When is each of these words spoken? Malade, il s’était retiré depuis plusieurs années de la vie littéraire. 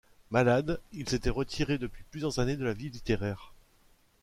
Malade, 0.31 0.81
il 0.93 1.07
s’était 1.07 1.29
retiré 1.29 1.77
depuis 1.77 2.03
plusieurs 2.09 2.39
années 2.39 2.57
de 2.57 2.65
la 2.65 2.73
vie 2.73 2.89
littéraire. 2.89 3.53